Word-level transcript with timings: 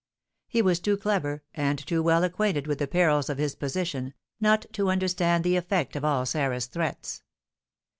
He 0.47 0.63
was 0.63 0.79
too 0.79 0.97
clever, 0.97 1.43
and 1.53 1.77
too 1.77 2.01
well 2.01 2.23
acquainted 2.23 2.65
with 2.65 2.79
the 2.79 2.87
perils 2.87 3.29
of 3.29 3.37
his 3.37 3.53
position, 3.53 4.15
not 4.39 4.65
to 4.73 4.89
understand 4.89 5.43
the 5.43 5.55
effect 5.57 5.95
of 5.95 6.03
all 6.03 6.25
Sarah's 6.25 6.65
threats. 6.65 7.21